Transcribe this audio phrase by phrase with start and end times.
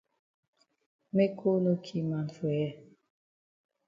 [1.15, 2.71] Make cold no ki man for here.